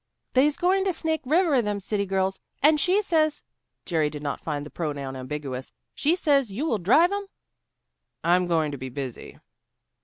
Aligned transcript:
"They's 0.33 0.57
going 0.57 0.83
to 0.85 0.93
Snake 0.93 1.21
River, 1.25 1.61
them 1.61 1.79
city 1.79 2.07
girls. 2.07 2.39
And 2.63 2.79
She 2.79 3.03
says" 3.03 3.43
Jerry 3.85 4.09
did 4.09 4.23
not 4.23 4.41
find 4.41 4.65
the 4.65 4.71
pronoun 4.71 5.15
ambiguous 5.15 5.71
"She 5.93 6.15
says 6.15 6.49
will 6.49 6.55
you 6.55 6.79
drive 6.79 7.11
'em?" 7.11 7.27
"I'm 8.23 8.47
going 8.47 8.71
to 8.71 8.79
be 8.79 8.89
busy." 8.89 9.37